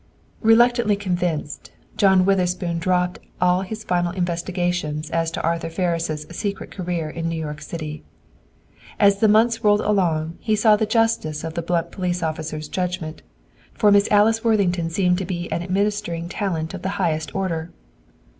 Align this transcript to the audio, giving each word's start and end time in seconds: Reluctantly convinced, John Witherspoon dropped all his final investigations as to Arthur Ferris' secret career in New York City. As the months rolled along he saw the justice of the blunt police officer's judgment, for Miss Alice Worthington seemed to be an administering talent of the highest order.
Reluctantly 0.41 0.95
convinced, 0.95 1.69
John 1.95 2.25
Witherspoon 2.25 2.79
dropped 2.79 3.19
all 3.39 3.61
his 3.61 3.83
final 3.83 4.11
investigations 4.13 5.11
as 5.11 5.29
to 5.29 5.41
Arthur 5.43 5.69
Ferris' 5.69 6.25
secret 6.31 6.71
career 6.71 7.07
in 7.07 7.29
New 7.29 7.39
York 7.39 7.61
City. 7.61 8.03
As 8.99 9.19
the 9.19 9.27
months 9.27 9.63
rolled 9.63 9.79
along 9.81 10.37
he 10.39 10.55
saw 10.55 10.75
the 10.75 10.87
justice 10.87 11.43
of 11.43 11.53
the 11.53 11.61
blunt 11.61 11.91
police 11.91 12.23
officer's 12.23 12.67
judgment, 12.67 13.21
for 13.75 13.91
Miss 13.91 14.07
Alice 14.09 14.43
Worthington 14.43 14.89
seemed 14.89 15.19
to 15.19 15.23
be 15.25 15.51
an 15.51 15.61
administering 15.61 16.27
talent 16.29 16.73
of 16.73 16.81
the 16.81 16.89
highest 16.97 17.35
order. 17.35 17.69